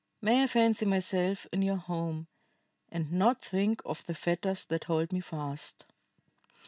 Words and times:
May 0.19 0.41
I 0.41 0.47
fancy 0.47 0.87
myself 0.87 1.45
in 1.53 1.61
your 1.61 1.75
home, 1.75 2.27
and 2.89 3.11
not 3.11 3.45
think 3.45 3.83
of 3.85 4.03
the 4.07 4.15
fetters 4.15 4.65
that 4.65 4.85
hold 4.85 5.13
me 5.13 5.19
fast!" 5.19 5.85